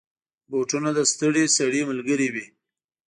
[0.49, 2.45] بوټونه د ستړي سړي ملګری وي.